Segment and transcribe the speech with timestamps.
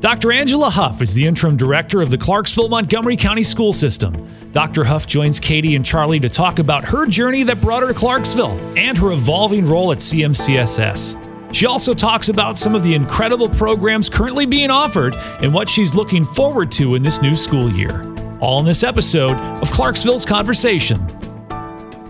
[0.00, 0.32] Dr.
[0.32, 4.26] Angela Huff is the interim director of the Clarksville Montgomery County School System.
[4.50, 4.82] Dr.
[4.82, 8.58] Huff joins Katie and Charlie to talk about her journey that brought her to Clarksville
[8.78, 11.54] and her evolving role at CMCSS.
[11.54, 15.94] She also talks about some of the incredible programs currently being offered and what she's
[15.94, 18.02] looking forward to in this new school year.
[18.40, 20.98] All in this episode of Clarksville's Conversation.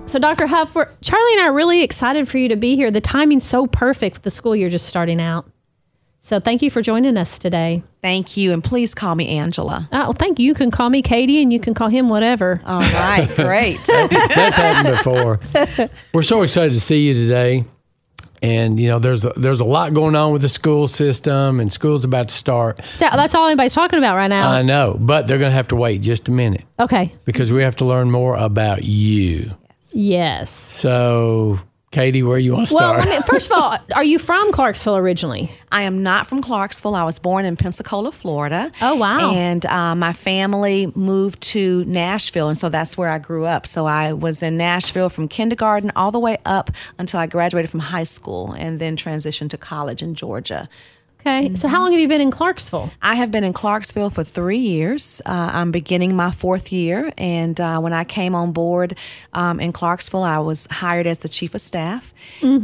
[0.07, 0.47] So, Dr.
[0.47, 2.93] Huff, Charlie and I are really excited for you to be here.
[2.93, 5.50] The timing's so perfect with the school year just starting out.
[6.23, 7.83] So, thank you for joining us today.
[8.03, 9.89] Thank you, and please call me Angela.
[9.91, 10.47] Oh, thank you.
[10.47, 12.61] You can call me Katie, and you can call him whatever.
[12.67, 13.81] All right, great.
[13.87, 15.41] That's happened before.
[16.15, 17.65] We're so excited to see you today.
[18.43, 21.73] And you know, there's a, there's a lot going on with the school system, and
[21.73, 22.81] school's about to start.
[22.99, 24.51] That's all anybody's talking about right now.
[24.51, 27.15] I know, but they're going to have to wait just a minute okay.
[27.25, 29.55] because we have to learn more about you.
[29.93, 30.51] Yes.
[30.51, 31.61] So,
[31.93, 33.05] Katie, where you want to Well, start?
[33.09, 35.51] let me, first of all, are you from Clarksville originally?
[35.73, 36.95] I am not from Clarksville.
[36.95, 38.71] I was born in Pensacola, Florida.
[38.81, 39.33] Oh, wow.
[39.33, 43.67] And uh, my family moved to Nashville, and so that's where I grew up.
[43.67, 47.81] So I was in Nashville from kindergarten all the way up until I graduated from
[47.81, 50.69] high school, and then transitioned to college in Georgia.
[51.21, 51.55] Okay.
[51.55, 52.91] So, how long have you been in Clarksville?
[53.03, 55.21] I have been in Clarksville for three years.
[55.27, 58.97] Uh, I'm beginning my fourth year, and uh, when I came on board
[59.35, 62.15] um, in Clarksville, I was hired as the chief of staff,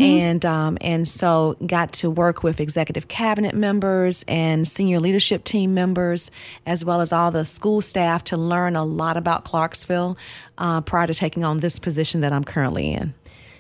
[0.01, 5.75] and um, and so got to work with executive cabinet members and senior leadership team
[5.75, 6.31] members,
[6.65, 10.17] as well as all the school staff, to learn a lot about Clarksville
[10.57, 13.13] uh, prior to taking on this position that I'm currently in.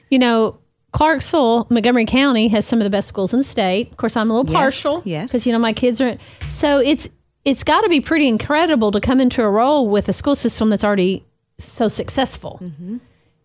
[0.09, 0.59] You know,
[0.97, 3.91] Clarksville, Montgomery County has some of the best schools in the state.
[3.91, 5.31] Of course, I'm a little Yes, partial, yes.
[5.31, 6.17] because you know my kids are.
[6.49, 7.07] So it's
[7.45, 10.71] it's got to be pretty incredible to come into a role with a school system
[10.71, 11.23] that's already
[11.59, 12.61] so successful.
[12.63, 12.97] Mm-hmm.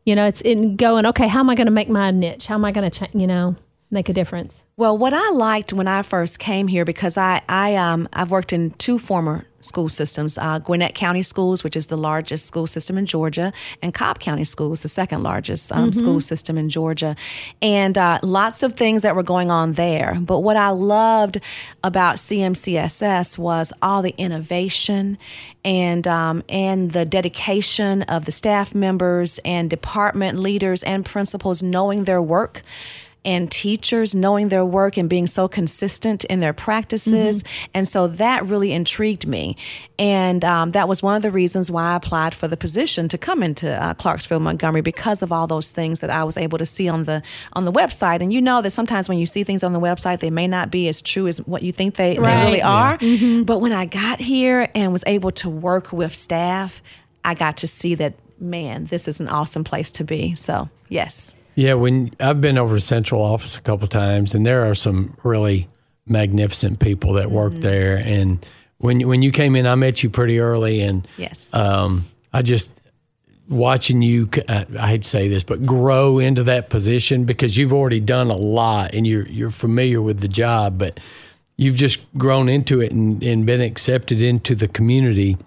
[0.06, 1.06] You know, it's in going.
[1.08, 2.48] Okay, how am I going to make my niche?
[2.48, 3.58] How am I going to, you know,
[3.92, 4.64] make a difference?
[4.78, 8.54] Well, what I liked when I first came here, because I, I um, I've worked
[8.54, 12.98] in two former school systems, uh, Gwinnett County Schools, which is the largest school system
[12.98, 17.16] in Georgia, and Cobb County Schools, the second largest um, school system in Georgia,
[17.62, 20.18] and uh, lots of things that were going on there.
[20.20, 21.40] But what I loved
[21.84, 25.18] about CMCSS was all the innovation
[25.64, 32.06] and um, and the dedication of the staff members and department leaders and principals knowing
[32.06, 32.64] their work
[33.24, 37.44] and teachers knowing their work and being so consistent in their practices.
[37.74, 39.58] And so that really intrigued me.
[40.00, 43.20] And um, that was one of the reasons why I applied for the position to
[43.20, 46.66] come into uh, Clarksville, Montgomery, because of all those things that I was able to
[46.66, 47.22] see on the
[47.54, 48.22] on the website.
[48.22, 50.72] And you know that sometimes when you see things on the website, they may not
[50.72, 52.36] be as true as what you think they, Right.
[52.38, 52.98] they really are.
[53.44, 56.82] But when I got here and was able to work with staff,
[57.24, 60.34] I got to see that, man, this is an awesome place to be.
[60.34, 61.38] So, yes.
[61.56, 65.16] Yeah, when I've been over to central office a couple times, and there are some
[65.24, 65.68] really
[66.06, 67.62] magnificent people that work Mm-hmm.
[67.62, 67.96] there.
[67.98, 68.46] And
[68.78, 71.54] when when you came in, I met you pretty early, and Yes.
[71.54, 72.80] um, I just
[73.50, 74.30] watching you.
[74.48, 78.32] I I hate to say this, but grow into that position because you've already done
[78.32, 81.00] a lot, and you're you're familiar with the job, but
[81.58, 85.38] you've just grown into it and, and been accepted into the community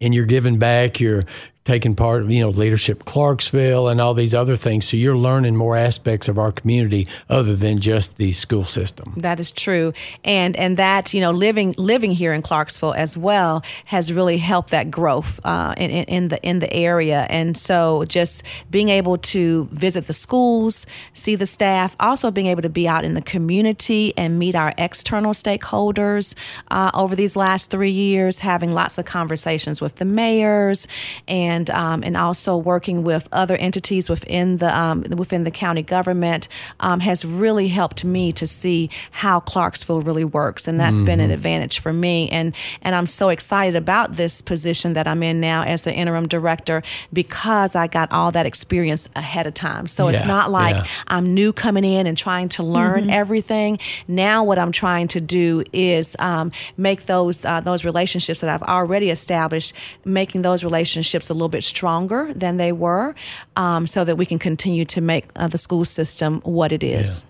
[0.00, 1.24] and you're giving back, you're
[1.68, 4.88] taking part you know, leadership Clarksville and all these other things.
[4.88, 9.12] So you're learning more aspects of our community other than just the school system.
[9.18, 9.92] That is true,
[10.24, 14.70] and and that you know living living here in Clarksville as well has really helped
[14.70, 19.18] that growth uh, in, in in the in the area, and so just being able
[19.18, 23.22] to visit the schools, see the staff, also being able to be out in the
[23.34, 26.34] community and meet our external stakeholders
[26.70, 30.88] uh, over these last three years, having lots of conversations with the mayors,
[31.26, 36.48] and um, and also working with other entities within the um, within the county government
[36.80, 41.30] um, has really helped me to see how Clarksville really works, and that's been an
[41.30, 42.28] advantage for me.
[42.30, 46.28] And and I'm so excited about this position that I'm in now as the interim
[46.28, 46.82] director
[47.12, 49.86] because I got all that experience ahead of time.
[49.86, 50.86] So it's not like yeah.
[51.08, 53.78] I'm new coming in and trying to learn everything.
[54.06, 58.62] Now what I'm trying to do is um, make those uh, those relationships that I've
[58.68, 63.14] already established, making those relationships a little bit stronger than they were,
[63.56, 67.24] um, so that we can continue to make uh, the school system what it is.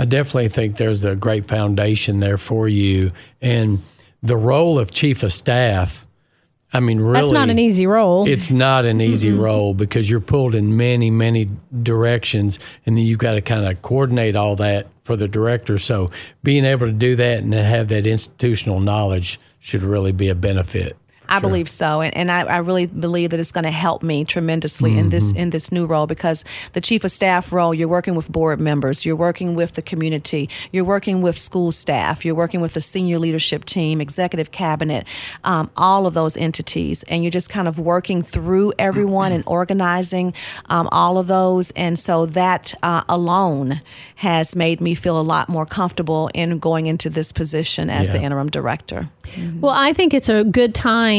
[0.00, 3.12] I definitely think there's a great foundation there for you.
[3.42, 3.82] And
[4.22, 6.06] the role of chief of staff,
[6.72, 7.20] I mean, really.
[7.20, 8.28] That's not an easy role.
[8.28, 11.48] It's not an easy role because you're pulled in many, many
[11.82, 15.78] directions, and then you've got to kind of coordinate all that for the director.
[15.78, 16.10] So
[16.42, 20.96] being able to do that and have that institutional knowledge should really be a benefit
[21.28, 24.24] I believe so, and, and I, I really believe that it's going to help me
[24.24, 25.38] tremendously in this Mm-hmm.
[25.38, 29.04] in this new role because the chief of staff role, you're working with board members,
[29.04, 33.18] you're working with the community, you're working with school staff, you're working with the senior
[33.18, 35.06] leadership team, executive cabinet,
[35.44, 40.32] um, all of those entities, and you're just kind of working through everyone and organizing
[40.70, 43.80] um, all of those, and so that uh, alone
[44.16, 48.20] has made me feel a lot more comfortable in going into this position as the
[48.22, 49.08] interim director.
[49.60, 51.17] Well, I think it's a good time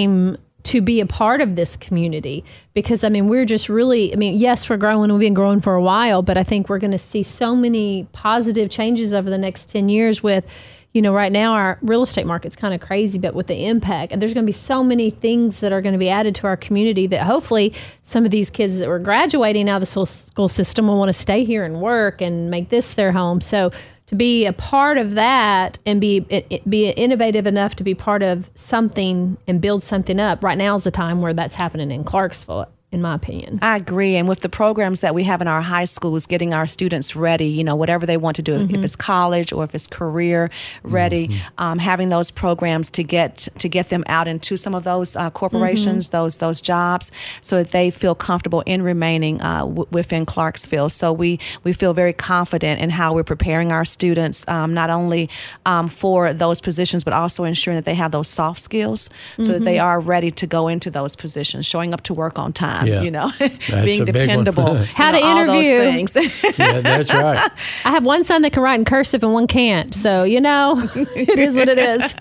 [0.63, 2.43] to be a part of this community
[2.73, 5.73] because I mean we're just really I mean yes we're growing we've been growing for
[5.73, 9.37] a while but I think we're going to see so many positive changes over the
[9.37, 10.45] next 10 years with
[10.91, 14.11] you know right now our real estate market's kind of crazy but with the impact
[14.11, 16.45] and there's going to be so many things that are going to be added to
[16.45, 17.73] our community that hopefully
[18.03, 21.09] some of these kids that were graduating out of the school- school system will want
[21.09, 23.39] to stay here and work and make this their home.
[23.39, 23.71] So
[24.09, 26.21] to be a part of that and be
[26.67, 30.43] be innovative enough to be part of something and build something up.
[30.43, 33.59] Right now is the time where that's happening in Clarksville, in my opinion.
[33.61, 34.15] I agree.
[34.15, 37.45] And with the programs that we have in our high schools, getting our students ready,
[37.45, 40.49] you know, whatever they want to do, if it's college or if it's career
[40.81, 45.15] ready, um, having those programs to get to get them out into some of those
[45.15, 50.25] uh, corporations, those those jobs, so that they feel comfortable in remaining uh, w- within
[50.25, 50.89] Clarksville.
[50.89, 55.29] So we we feel very confident in how we're preparing our students, um, not only
[55.65, 59.63] um, for those positions, but also ensuring that they have those soft skills, so that
[59.63, 63.01] they are ready to go into those positions, showing up to work on time, Yeah.
[63.01, 63.31] you know,
[63.83, 66.07] being dependable, How you know, to all those interview.
[66.07, 66.15] things.
[66.59, 67.51] Yeah, that's right.
[67.85, 69.93] I have one son that can write in cursive and one can't.
[69.95, 70.75] So, you know,
[71.15, 72.15] it is what it is.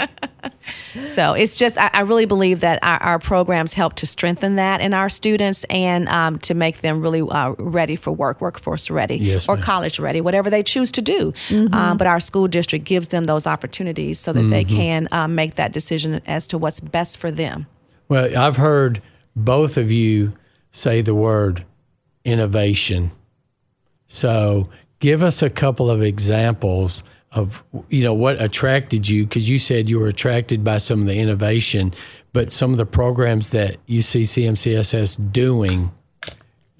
[1.13, 4.81] so it's just, I, I really believe that our, our programs help to strengthen that
[4.81, 9.17] in our students and um, to make them really uh, ready for work, workforce ready,
[9.17, 9.65] Yes, or ma'am.
[9.65, 11.33] college ready, whatever they choose to do.
[11.51, 14.77] Um, but our school district gives them those opportunities so that they Mm-hmm.
[14.77, 17.67] can um, make that decision as to what's best for them.
[18.09, 19.01] Well, I've heard
[19.37, 20.33] both of you
[20.79, 21.65] say the word
[22.25, 23.11] innovation.
[24.07, 24.69] So,
[25.01, 27.03] give us a couple of examples
[27.33, 31.07] of you know what attracted you because you said you were attracted by some of
[31.07, 31.93] the innovation,
[32.33, 35.91] but some of the programs that you see CMCSS doing.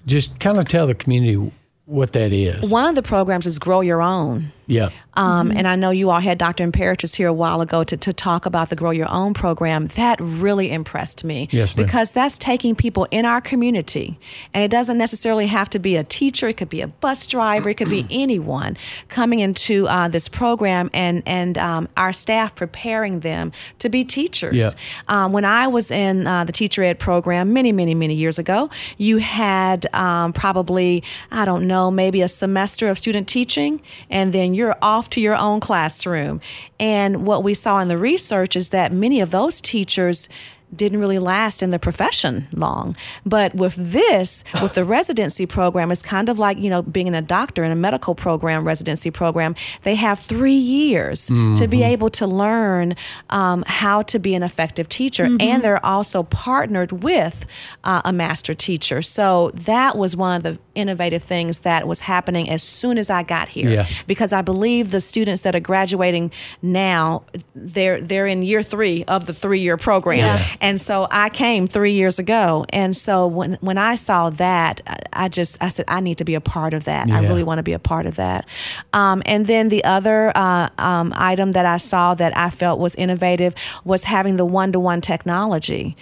[0.05, 1.51] Just kind of tell the community
[1.85, 2.71] what that is.
[2.71, 4.51] One of the programs is Grow Your Own.
[4.69, 4.89] Yeah.
[5.15, 6.65] Um, And I know you all had Dr.
[6.65, 9.87] Impeartrice here a while ago to, to talk about the Grow Your Own program.
[9.87, 11.49] That really impressed me.
[11.51, 11.85] Yes, ma'am.
[11.85, 14.19] Because that's taking people in our community,
[14.53, 17.69] and it doesn't necessarily have to be a teacher, it could be a bus driver,
[17.69, 18.77] it could be anyone
[19.09, 24.55] coming into uh, this program and, and um, our staff preparing them to be teachers.
[24.55, 24.69] Yeah.
[25.07, 28.69] Um, when I was in uh, the teacher ed program many, many, many years ago,
[28.97, 34.53] you had um, probably, I don't know, maybe a semester of student teaching, and then
[34.59, 36.41] you're off to your own classroom.
[36.79, 40.29] And what we saw in the research is that many of those teachers
[40.75, 42.95] didn't really last in the profession long.
[43.25, 47.21] But with this, with the residency program, it's kind of like, you know, being a
[47.21, 49.55] doctor in a medical program, residency program.
[49.81, 52.95] They have three years to be able to learn
[53.29, 55.25] um, how to be an effective teacher.
[55.39, 57.45] And they're also partnered with
[57.83, 59.01] uh, a master teacher.
[59.01, 63.23] So that was one of the innovative things that was happening as soon as I
[63.23, 63.69] got here.
[63.69, 63.87] Yeah.
[64.07, 66.31] Because I believe the students that are graduating
[66.61, 67.23] now,
[67.55, 70.19] they're they're in year three of the three year program.
[70.19, 70.45] Yeah.
[70.61, 72.65] And so I came three years ago.
[72.69, 74.81] And so when when I saw that,
[75.13, 77.09] I- just I said I need to be a part of that.
[77.09, 78.45] I really want to be a part of that.
[78.93, 82.95] Um, and then the other uh, um, item that I saw that I felt was
[82.95, 83.53] innovative
[83.85, 85.95] was having the one to one technology.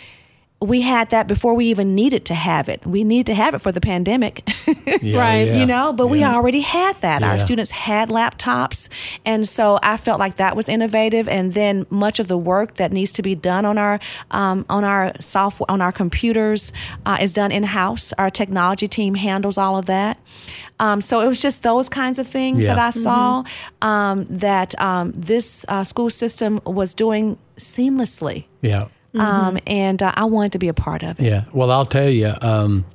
[0.60, 2.84] We had that before we even needed to have it.
[2.86, 4.42] We needed to have it for the pandemic.
[5.02, 5.60] Yeah, Right, yeah.
[5.60, 8.90] you know but we already had that our students had laptops
[9.26, 12.92] and so i felt like that was innovative and then much of the work that
[12.92, 14.00] needs to be done on our
[14.32, 16.74] um, on our software on our computers
[17.06, 20.18] uh, is done in-house our technology team handles all of that
[20.80, 22.74] um, so it was just those kinds of things Yeah.
[22.76, 23.44] that i saw
[23.82, 28.88] um, that um, this uh, school system was doing seamlessly Yeah.
[29.20, 31.46] Um, and uh, i wanted to be a part of it Yeah.
[31.54, 32.34] Well, I'll tell you.
[32.42, 32.86] Um,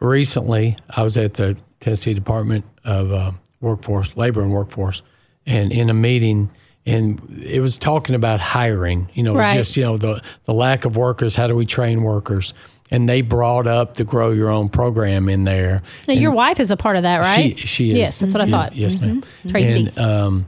[0.00, 5.02] recently, I was at the Tennessee Department of uh, Workforce, Labor and Workforce,
[5.46, 6.50] and in a meeting,
[6.86, 9.08] and it was talking about hiring.
[9.14, 9.56] You know, Right.
[9.56, 11.36] it's just you know the the lack of workers.
[11.36, 12.54] How do we train workers?
[12.90, 15.80] And they brought up the Grow Your Own program in there.
[16.06, 17.58] Now, your wife is a part of that, right?
[17.58, 17.96] She she is.
[17.98, 18.76] Yes, that's what I thought.
[18.76, 19.22] Yes, ma'am.
[19.48, 19.78] Tracy.
[19.88, 20.46] And um,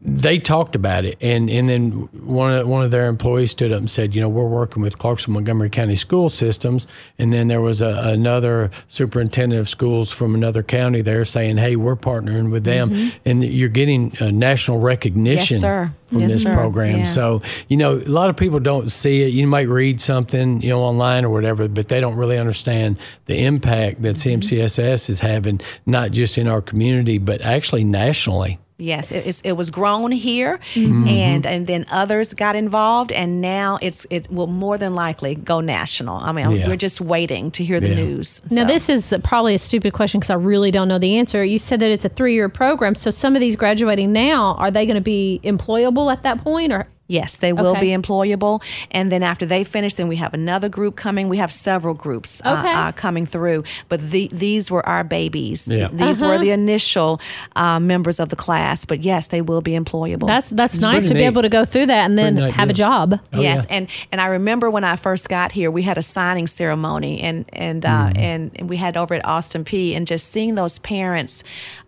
[0.00, 1.90] they talked about it, and and then
[2.24, 4.96] one of one of their employees stood up and said, you know, we're working with
[4.96, 6.86] Clarkson Montgomery County School Systems,
[7.18, 11.74] and then there was a, another superintendent of schools from another county there saying, hey,
[11.74, 15.92] we're partnering with them, and you're getting uh, national recognition Yes, sir.
[16.06, 16.54] from Yes, this sir.
[16.54, 16.98] program.
[16.98, 17.04] Yeah.
[17.04, 19.32] So you know, a lot of people don't see it.
[19.32, 23.44] You might read something, you know, online or whatever, but they don't really understand the
[23.44, 24.40] impact that Mm-hmm.
[24.40, 28.58] CMCSS is having, not just in our community, but actually nationally.
[28.80, 31.08] Yes, it, it was grown here, Mm-hmm.
[31.08, 35.60] and and then others got involved, and now it's it will more than likely go
[35.60, 36.16] national.
[36.18, 36.68] I mean, Yeah.
[36.68, 37.96] we're just waiting to hear the Yeah.
[37.96, 38.40] news.
[38.52, 41.44] Now, this is probably a stupid question because I really don't know the answer.
[41.44, 42.94] You said that it's a three year program.
[42.94, 46.72] So, some of these graduating now, are they going to be employable at that point?
[46.72, 47.80] Or Yes, they will Okay.
[47.80, 48.62] be employable.
[48.90, 51.28] And then after they finish, then we have another group coming.
[51.28, 52.72] We have several groups uh, Okay.
[52.72, 53.64] uh, coming through.
[53.88, 55.66] But the, these were our babies.
[55.66, 55.88] Yeah.
[55.90, 56.32] These Uh-huh.
[56.32, 57.18] were the initial
[57.56, 58.84] uh, members of the class.
[58.84, 60.26] But yes, they will be employable.
[60.26, 62.54] that's that's nice pretty to be able to go through that and then Pretty neat
[62.56, 63.18] have a job.
[63.32, 63.76] Oh, yes, yeah.
[63.76, 67.46] and and I remember when I first got here, we had a signing ceremony, and
[67.54, 71.42] and uh, and, and we had over at Austin Peay, and just seeing those parents.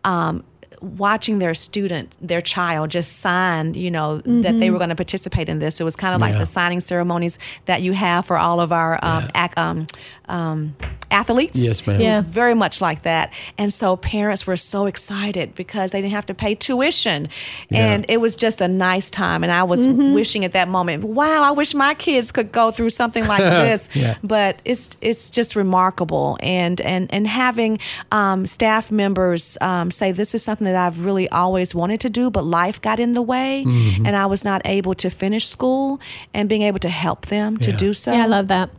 [0.04, 0.44] Um,
[0.80, 5.48] watching their student their child just sign you know that they were going to participate
[5.48, 5.80] in this.
[5.80, 6.38] It was kind of like Yeah.
[6.40, 9.86] the signing ceremonies that you have for all of our um, ac- um,
[10.30, 10.74] um,
[11.10, 12.00] athletes Yes, ma'am.
[12.00, 12.20] it was Yeah.
[12.22, 16.34] very much like that and so parents were so excited because they didn't have to
[16.34, 17.26] pay tuition
[17.72, 21.42] and it was just a nice time and i was wishing at that moment wow
[21.42, 24.16] i wish my kids could go through something like this Yeah.
[24.22, 27.78] but it's it's just remarkable and and and having
[28.12, 32.30] um, staff members um, say this is something that i've really always wanted to do
[32.30, 34.06] but life got in the way Mm-hmm.
[34.06, 36.00] and i was not able to finish school
[36.32, 37.76] and being able to help them to Yeah.
[37.76, 38.70] do so Yeah, I love that.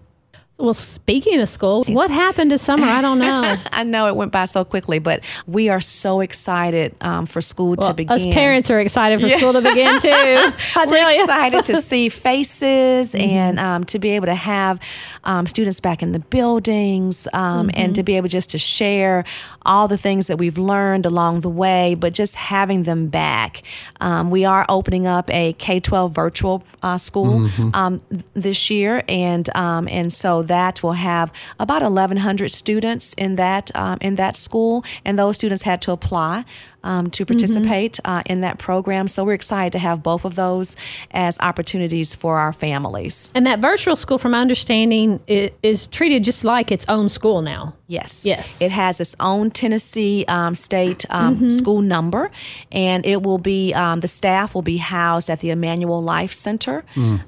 [0.62, 2.86] Well, speaking of school, what happened this summer?
[2.86, 3.56] I don't know.
[3.72, 7.76] I know it went by so quickly, but we are so excited um, for school
[7.78, 8.14] to begin.
[8.14, 10.10] us parents are excited for school to begin too.
[10.12, 13.22] I We're tell excited to see faces Mm-hmm.
[13.22, 14.80] and um, to be able to have
[15.24, 17.94] um, students back in the buildings um, and Mm-hmm.
[17.94, 19.24] to be able just to share
[19.66, 23.62] all the things that we've learned along the way, but just having them back.
[24.00, 29.04] Um, we are opening up a K 12 virtual uh, school um, th- this year,
[29.08, 31.28] and um, and so that will have
[31.60, 36.46] about 1,100 students in that um, in that school, and those students had to apply
[36.84, 39.08] um, to participate uh, in that program.
[39.08, 40.76] So we're excited to have both of those
[41.12, 43.32] as opportunities for our families.
[43.36, 47.42] And that virtual school, from my understanding, i- is treated just like its own school
[47.42, 47.74] now.
[47.88, 48.26] Yes.
[48.26, 48.62] Yes.
[48.62, 52.32] It has its own Tennessee um, state um, school number,
[52.72, 56.86] and it will be um, the staff will be housed at the Emmanuel Life Center,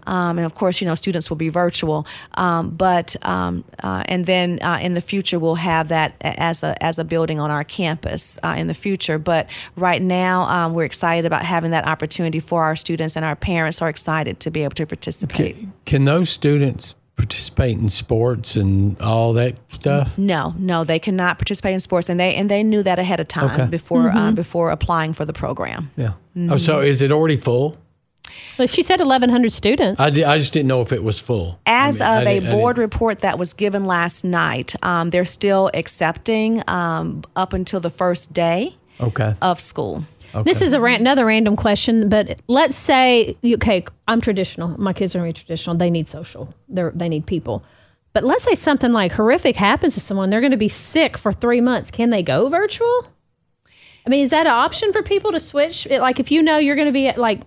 [0.07, 2.07] um, and of course, you know, students will be virtual.
[2.35, 6.81] Um, but um, uh, and then uh, in the future, we'll have that as a
[6.81, 9.19] as a building on our campus uh, in the future.
[9.19, 9.42] But
[9.75, 13.81] right now, um, we're excited about having that opportunity for our students, and our parents
[13.81, 15.57] are excited to be able to participate.
[15.85, 20.17] Can those students participate in sports and all that stuff?
[20.17, 23.27] No, no, they cannot participate in sports, and they and they knew that ahead of
[23.27, 23.65] time Okay.
[23.69, 25.91] before uh, before applying for the program.
[25.95, 26.13] Yeah.
[26.49, 27.77] Oh, so is it already full?
[28.57, 29.99] But she said 1,100 students.
[29.99, 31.59] I, di- I just didn't know if it was full.
[31.67, 35.69] As I mean, of a board report that was given last night, um, they're still
[35.73, 39.35] accepting um, up until the first day Okay.
[39.41, 40.03] of school.
[40.35, 40.43] Okay.
[40.49, 44.69] This is a ran- another random question, but let's say, okay, I'm traditional.
[44.81, 45.75] My kids are going to be traditional.
[45.75, 46.53] They need social.
[46.67, 47.63] They they need people.
[48.13, 50.29] But let's say something like horrific happens to someone.
[50.29, 51.91] They're going to be sick for three months.
[51.91, 53.07] Can they go virtual?
[54.05, 55.85] I mean, is that an option for people to switch?
[55.87, 57.41] It- Like, if you know you're going to be at, like,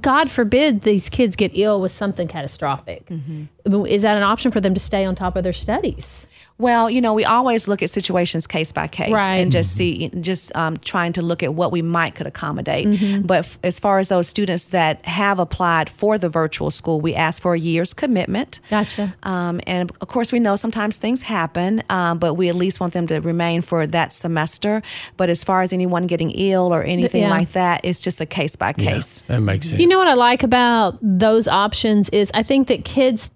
[0.00, 3.06] God forbid these kids get ill with something catastrophic.
[3.06, 3.44] Mm-hmm.
[3.66, 6.26] I mean, Is that an option for them to stay on top of their studies?
[6.58, 9.34] Well, you know, we always look at situations case by case Right.
[9.36, 12.86] and just see, just um, trying to look at what we might could accommodate.
[12.86, 13.26] Mm-hmm.
[13.26, 17.14] But f- as far as those students that have applied for the virtual school, we
[17.14, 18.58] ask for a year's commitment.
[18.70, 19.14] Gotcha.
[19.22, 22.92] Um, and of course, we know sometimes things happen, um, but we at least want
[22.92, 24.82] them to remain for that semester.
[25.16, 27.30] But as far as anyone getting ill or anything yeah.
[27.30, 29.22] like that, it's just a case by Yeah, case.
[29.22, 29.80] that makes sense.
[29.80, 33.30] You know what I like about those options is I think that kids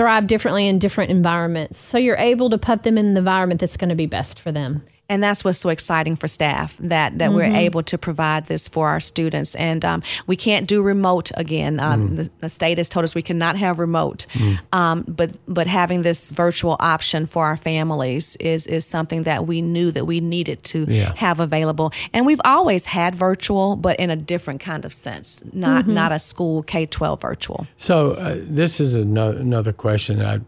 [0.00, 1.76] thrive differently in different environments.
[1.76, 4.50] So you're able to put them in the environment that's going to be best for
[4.50, 4.82] them.
[5.10, 8.88] And that's what's so exciting for staff that that we're able to provide this for
[8.88, 9.54] our students.
[9.56, 11.80] And um, we can't do remote again.
[11.80, 14.26] Uh, the, the state has told us we cannot have remote.
[14.72, 19.60] Um, but but having this virtual option for our families is is something that we
[19.60, 21.12] knew that we needed to Yeah.
[21.16, 21.90] have available.
[22.14, 26.18] And we've always had virtual, but in a different kind of sense, not not a
[26.18, 27.66] school K twelve virtual.
[27.76, 30.40] So uh, this is ano- another question I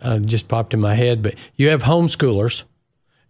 [0.00, 1.22] uh, just popped in my head.
[1.22, 2.64] But you have homeschoolers,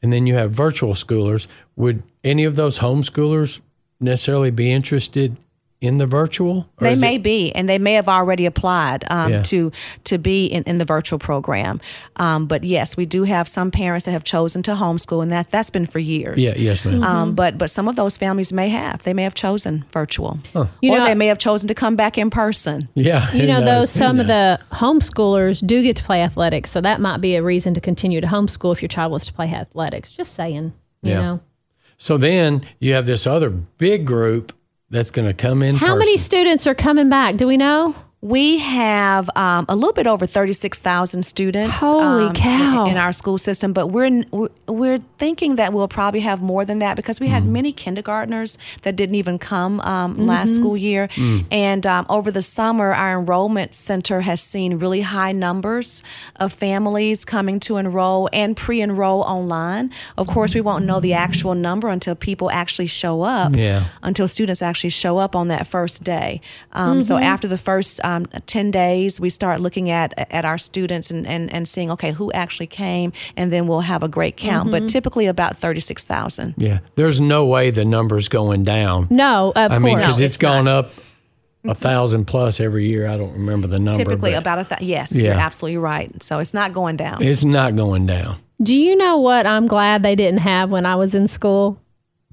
[0.02, 1.46] and then you have virtual schoolers.
[1.76, 3.60] Would any of those homeschoolers
[4.00, 5.36] necessarily be interested
[5.80, 6.66] in the virtual?
[6.80, 9.42] Or They may it- be, and they may have already applied um, Yeah.
[9.42, 9.70] to
[10.04, 11.80] to be in, in the virtual program.
[12.16, 15.50] Um, but yes, we do have some parents that have chosen to homeschool, and that
[15.50, 16.42] that's been for years.
[16.42, 17.02] Yeah, yes, ma'am.
[17.02, 19.02] Um, but but some of those families may have.
[19.02, 20.38] They may have chosen virtual,
[20.80, 22.88] You or know- they may have chosen to come back in person.
[22.94, 23.30] yeah.
[23.32, 23.92] You know, though, knows?
[23.92, 27.42] Who some of the homeschoolers do get to play athletics, so that might be a
[27.42, 30.10] reason to continue to homeschool if your child was to play athletics.
[30.10, 31.20] Just saying, you Yeah.
[31.22, 31.40] know.
[31.98, 34.52] So then you have this other big group
[34.90, 35.76] that's going to come in.
[35.76, 37.36] How many students are coming back?
[37.36, 37.94] Do we know?
[38.26, 41.78] We have um, a little bit over thirty six thousand students.
[41.80, 42.84] Holy um, cow.
[42.86, 46.64] In, in our school system, but we're we're- we're thinking that we'll probably have more
[46.64, 47.50] than that because we had Mm.
[47.58, 50.22] many kindergartners that didn't even come um, Mm-hmm.
[50.26, 51.44] last school year, Mm.
[51.52, 56.02] and um, over the summer, our enrollment center has seen really high numbers
[56.44, 59.90] of families coming to enroll and pre-enroll online.
[60.18, 63.54] Of course, we won't know the actual number until people actually show up.
[63.54, 63.84] Yeah.
[64.02, 66.40] Until students actually show up on that first day.
[66.72, 71.10] Um, So after the first um, 10 days, we start looking at at our students
[71.10, 74.70] and, and, and seeing, okay, who actually came, and then we'll have a great count.
[74.70, 76.54] But typically about 36,000.
[76.56, 79.06] Yeah, there's no way the number's going down.
[79.10, 79.80] No, of I course.
[79.82, 80.48] mean, because No, it's it's not.
[80.48, 80.90] gone up
[81.64, 83.08] a thousand plus every year.
[83.08, 83.98] I don't remember the number.
[83.98, 84.86] Typically about a thousand.
[84.86, 85.32] yes, Yeah.
[85.32, 86.22] you're absolutely right.
[86.22, 87.22] So it's not going down.
[87.22, 88.38] It's not going down.
[88.62, 91.78] Do you know what I'm glad they didn't have when I was in school?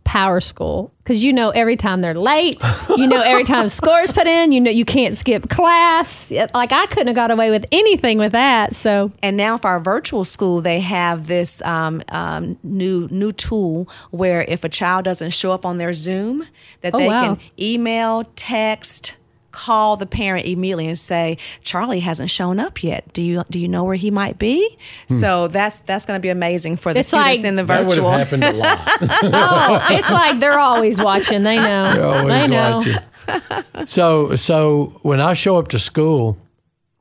[0.05, 0.91] PowerSchool.
[1.03, 2.61] Because you know, every time they're late,
[2.97, 6.31] you know, every time scores put in, you know, you can't skip class.
[6.53, 8.73] Like, I couldn't have got away with anything with that.
[8.75, 13.89] So, And now for our virtual school, they have this um, um, new new tool
[14.11, 16.45] where if a child doesn't show up on their Zoom,
[16.81, 17.35] that Oh, they wow.
[17.35, 19.17] can email, text,
[19.53, 23.13] call the parent immediately and say, "Charlie hasn't shown up yet.
[23.13, 25.13] Do you do you know where he might be?" Hmm.
[25.15, 28.09] So that's that's going to be amazing for the It's students like- in the virtual.
[28.11, 28.61] That would virtual.
[28.63, 29.79] have happened a lot.
[29.81, 31.43] oh, it's like they're always watching.
[31.43, 31.93] They know.
[32.25, 32.71] They're they know.
[32.77, 32.97] watching.
[33.87, 36.37] So, so when I show up to school,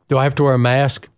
[0.09, 1.09] do I have to wear a mask?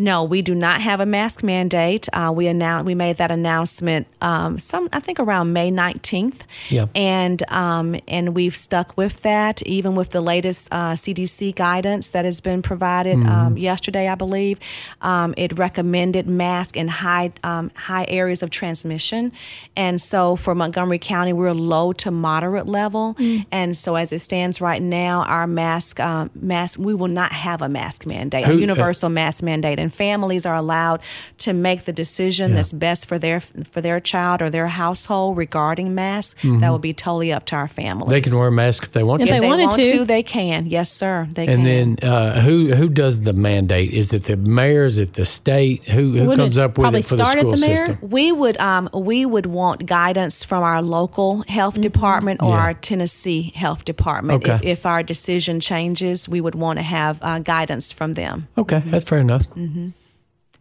[0.00, 2.08] No, we do not have a mask mandate.
[2.12, 6.86] Uh, we announced we made that announcement um, some I think around May nineteenth, Yeah.
[6.94, 12.24] and um, and we've stuck with that even with the latest uh, CDC guidance that
[12.24, 14.60] has been provided um, yesterday, I believe.
[15.02, 19.32] Um, it recommended mask in high um, high areas of transmission,
[19.76, 23.16] and so for Montgomery County, we're low to moderate level,
[23.50, 27.62] and so as it stands right now, our mask um, mask we will not have
[27.62, 31.00] a mask mandate, Who- a uh, universal mask mandate, and families are allowed
[31.38, 35.94] to make the decision that's best for their for their child or their household regarding
[35.94, 36.40] masks.
[36.60, 38.02] That will be totally up to our families.
[38.04, 38.10] Mm-hmm.
[38.10, 39.34] They can wear a mask if they want If to.
[39.34, 39.92] If they they, wanted want to.
[39.98, 40.04] to.
[40.04, 40.66] they can.
[40.66, 41.26] Yes, sir.
[41.30, 41.96] They And can.
[42.00, 43.92] then uh, who who does the mandate?
[43.92, 44.84] Is it the mayor?
[44.84, 45.84] Is it the state?
[45.88, 47.76] Who who Wouldn't comes up with it for the start at school the mayor?
[47.76, 47.98] system?
[48.02, 52.62] we would um, we would want guidance from our local health department or Yeah.
[52.64, 54.42] our Tennessee health department.
[54.42, 54.54] Okay.
[54.54, 58.48] If, if our decision changes, we would want to have uh, guidance from them.
[58.56, 59.44] Okay, that's fair enough.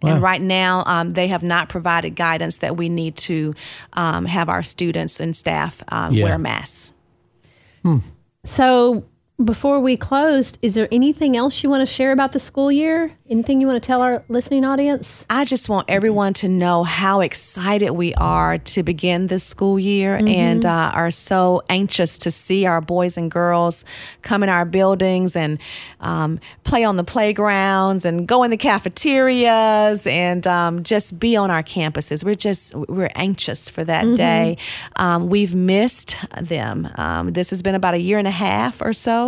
[0.03, 3.53] And right now, um, they have not provided guidance that we need to
[3.93, 6.23] um, have our students and staff um, Yeah.
[6.25, 6.91] wear masks.
[8.43, 9.05] So,
[9.43, 13.15] before we closed, is there anything else you want to share about the school year?
[13.29, 15.27] Anything you want to tell our listening audience?
[15.29, 20.15] I just want everyone to know how excited we are to begin this school year
[20.15, 23.85] and uh, are so anxious to see our boys and girls
[24.23, 25.59] come in our buildings and
[25.99, 31.51] um, play on the playgrounds and go in the cafeterias and um, just be on
[31.51, 32.23] our campuses.
[32.23, 34.57] We're just, we're anxious for that day.
[34.95, 36.89] Um, we've missed them.
[36.95, 39.26] Um, this has been about a year and a half or so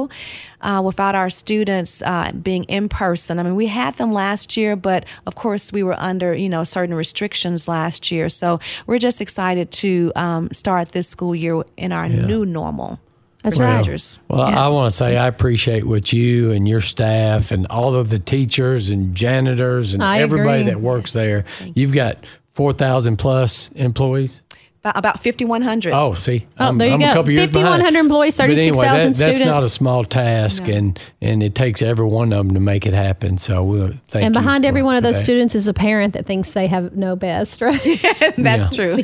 [0.61, 3.39] uh, without our students uh, being in person.
[3.39, 6.63] I mean, we had them last year, but of course we were under you know
[6.63, 8.29] certain restrictions last year.
[8.29, 12.99] So we're just excited to um, start this school year in our new normal
[13.43, 13.75] That's right.
[13.75, 14.21] procedures.
[14.27, 18.09] Well, I want to say I appreciate what you and your staff and all of
[18.09, 20.73] the teachers and janitors and I everybody agree.
[20.73, 21.45] that works there.
[21.75, 22.17] You've got
[22.53, 24.41] four thousand plus employees.
[24.81, 25.93] About- about fifty one hundred.
[25.93, 27.09] Oh, see, Oh, there you I'm go.
[27.11, 27.81] a couple years behind.
[27.83, 31.81] 5,100 employees, But anyway, 36,000 that- That's not a small task, and and it takes
[31.81, 33.37] every one of them to make it happen.
[33.37, 35.23] So we'll thank and behind for- every one of those that.
[35.23, 37.81] students is a parent that thinks they have no best, right?
[38.37, 39.03] That's true.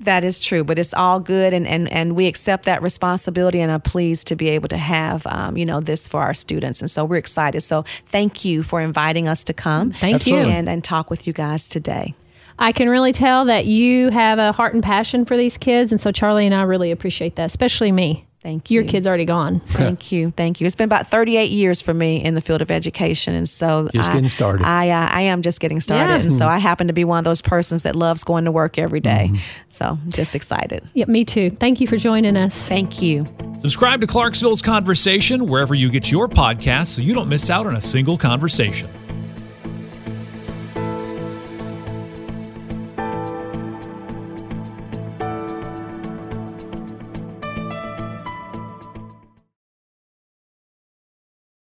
[0.00, 0.64] that is true.
[0.64, 4.36] But it's all good, and, and, and we accept that responsibility and are pleased to
[4.36, 6.80] be able to have um, you know this for our students.
[6.80, 7.60] And so we're excited.
[7.60, 9.92] So thank you for inviting us to come.
[9.92, 10.50] Thank Absolutely.
[10.50, 10.56] you.
[10.56, 12.14] and and talk with you guys today.
[12.58, 15.92] I can really tell that you have a heart and passion for these kids.
[15.92, 18.26] And so Charlie and I really appreciate that, especially me.
[18.44, 18.82] Thank you.
[18.82, 19.60] Your kid's already gone.
[19.64, 20.66] Thank you, thank you.
[20.66, 24.10] It's been about 38 years for me in the field of education, and so Just
[24.10, 24.66] I, getting started.
[24.66, 26.20] I uh, I am just getting started, Yeah.
[26.20, 28.78] and so I happen to be one of those persons that loves going to work
[28.78, 29.30] every day.
[29.68, 30.86] So just excited.
[30.92, 31.48] Yep, me too.
[31.52, 32.68] Thank you for joining us.
[32.68, 33.24] Thank you.
[33.60, 37.76] Subscribe to Clarksville's Conversation wherever you get your podcasts so you don't miss out on
[37.76, 38.90] a single conversation.